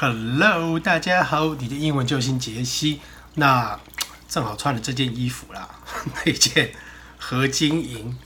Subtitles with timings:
[0.00, 3.00] Hello，大家好，你的英文救星杰西。
[3.34, 3.76] 那
[4.28, 5.68] 正好穿了这件衣服啦，
[6.24, 6.70] 那件
[7.18, 8.16] 合金银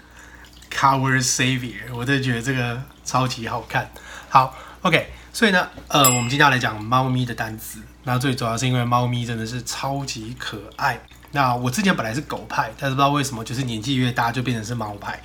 [0.70, 3.90] Cover Savior，我真的觉得这个超级好看。
[4.28, 7.80] 好，OK，所以呢，呃，我们今天要来讲猫咪的单词。
[8.04, 11.00] 那最主要是因为猫咪真的是超级可爱。
[11.30, 15.18] 那我之前本来是狗派，但是不知道为什么，就是年纪越大就变成是猫派。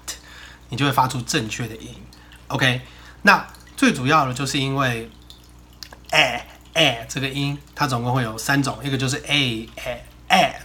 [0.68, 1.88] 你就会发出正确的音。
[2.48, 2.82] OK，
[3.22, 3.46] 那
[3.78, 5.10] 最主要的就是因为
[6.10, 10.04] 哎哎这个音，它总共会有三种，一个就是 a 哎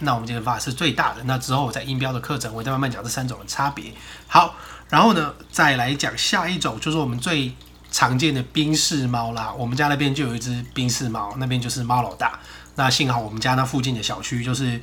[0.00, 1.22] 那我们今天发是最大的。
[1.24, 3.92] 那之后我在音标的课程，我再慢慢讲这三种的差别。
[4.26, 4.54] 好。
[4.90, 7.54] 然后呢，再来讲下一种，就是我们最
[7.92, 9.54] 常见的冰室猫啦。
[9.56, 12.40] 我们家那边就有一只冰室猫，那边就是猫老大。
[12.74, 14.82] 那幸好我们家那附近的小区，就是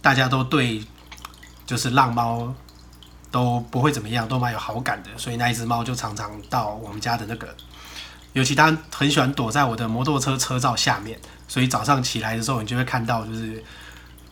[0.00, 0.82] 大家都对，
[1.66, 2.54] 就是浪猫
[3.30, 5.10] 都不会怎么样，都蛮有好感的。
[5.18, 7.54] 所以那一只猫就常常到我们家的那个，
[8.32, 11.20] 尤其它很喜欢躲在我的摩托车车罩下面。
[11.46, 13.62] 所以早上起来的时候，你就会看到就是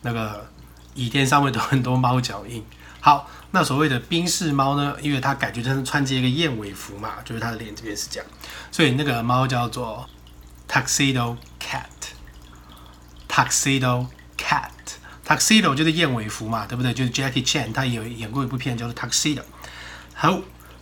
[0.01, 0.47] 那个
[0.93, 2.63] 椅垫上面都很多猫脚印。
[2.99, 4.95] 好，那所谓的宾士猫呢？
[5.01, 8.29] 因为它感觉就是穿着一个燕尾服嘛，就是它的脸这边是这样，
[8.71, 10.07] 所以那个猫叫做
[10.69, 11.35] tuxedo
[13.27, 14.05] cat，tuxedo
[14.37, 16.93] cat，tuxedo 就是燕尾服嘛，对不对？
[16.93, 19.41] 就是 Jackie Chan 他有演过一部片叫做 tuxedo。
[20.13, 20.39] 好，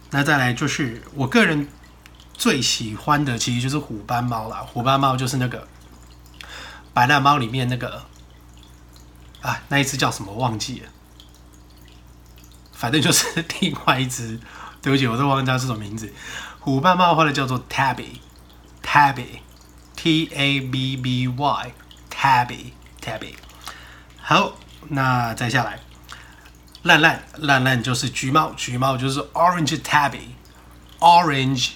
[0.09, 1.69] 那再来就是我个人
[2.34, 4.58] 最喜欢的，其实就是虎斑猫啦。
[4.58, 5.66] 虎斑猫就是那个
[6.94, 8.03] 白烂猫里面那个
[9.42, 10.90] 啊，那一只叫什么忘记了。
[12.74, 14.40] 反正就是另外一只，
[14.82, 16.14] 对不起，我都忘记它是什么名字。
[16.60, 23.36] 虎斑猫或者叫做 Tabby，Tabby，T A B B Y，Tabby，Tabby。
[24.22, 24.54] 好，
[24.88, 25.80] 那再下来，
[26.84, 31.72] 烂烂烂烂就是橘猫，橘猫就是 Orange Tabby，Orange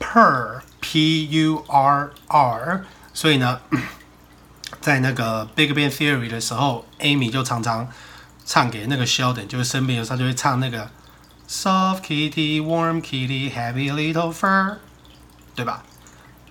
[0.00, 2.84] R，purr，P U R R。
[3.14, 3.60] 所以呢，
[4.82, 7.86] 在那个 Big Bang Theory 的时候，Amy 就常常
[8.44, 10.90] 唱给那个 Sheldon，就是身边有时候就会唱那个
[11.47, 14.77] Soft Kitty, Warm Kitty, Happy Little Fur，
[15.55, 15.83] 对吧？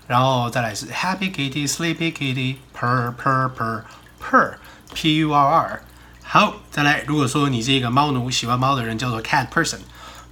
[0.07, 3.83] 然后再来是 Happy Kitty, Sleepy Kitty, Purr Purr Purr
[4.21, 4.55] Purr,
[4.93, 5.83] P U R R。
[6.23, 9.81] 好，再来，如果说你是一个猫奴，喜欢猫的人，叫做 Cat Person,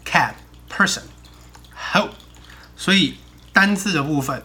[0.05, 0.35] Cat
[0.71, 1.03] Person。
[1.75, 2.09] 好，
[2.77, 3.17] 所以
[3.53, 4.43] 单字的部分，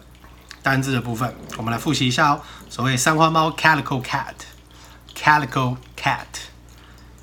[0.61, 2.41] 单字的部分，我们来复习一下哦。
[2.69, 4.35] 所谓三花猫 Calico Cat,
[5.16, 6.25] Calico Cat。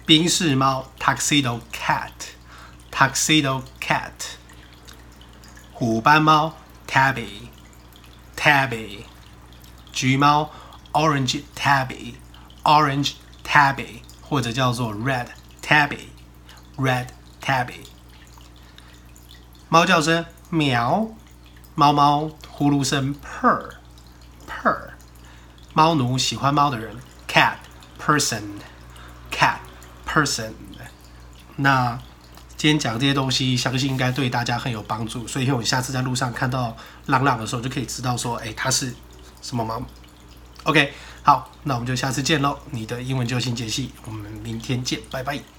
[0.06, 2.11] 宾士猫 Tuxedo Cat,
[2.97, 4.38] Tuxedo Cat。
[5.73, 6.53] 虎斑猫
[6.88, 7.50] Tabby。
[8.38, 9.03] Tabby，
[9.91, 10.50] 橘猫
[10.94, 15.28] ，Orange Tabby，Orange Tabby，或者叫做 Red
[15.61, 17.07] Tabby，Red
[17.44, 17.85] Tabby。
[19.67, 21.09] 猫叫声喵，
[21.75, 24.91] 猫猫呼噜声 purr，purr。
[25.73, 26.95] 猫奴喜欢猫的人
[27.27, 27.57] ，cat
[28.00, 29.57] person，cat
[30.07, 30.53] person。
[31.57, 32.00] 那。
[32.65, 35.27] 今天讲这些东西，相信应该对大家很有帮助。
[35.27, 36.75] 所以，我下次在路上看到
[37.06, 38.91] 浪浪的时候，就可以知道说，哎，他是
[39.44, 39.79] 什么猫。
[40.63, 40.91] OK，
[41.21, 42.57] 好，那我们就下次见喽。
[42.71, 45.56] 你的英文救星杰西，我们明天见，拜拜。